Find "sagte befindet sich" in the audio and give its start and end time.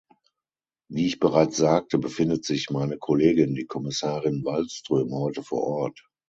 1.57-2.71